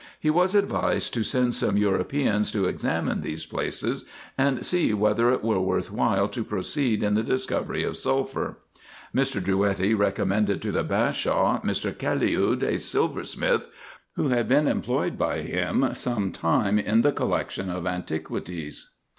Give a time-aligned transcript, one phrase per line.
[0.19, 4.03] He was advised to send some Europeans to examine these places,
[4.35, 8.57] and see whether it were worth while to proceed in the discovery of sulphur.
[9.15, 9.45] Mr.
[9.45, 11.93] 296 RESEARCHES AND OPERATIONS Drouetti recommended to the Bashaw Mr.
[11.93, 13.67] Caliud, a silversmith,
[14.13, 18.89] who had been employed by him some time in the collection of antiquities.